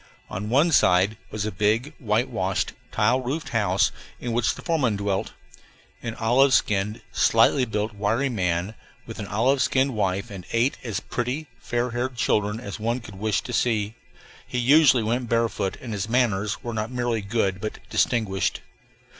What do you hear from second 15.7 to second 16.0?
and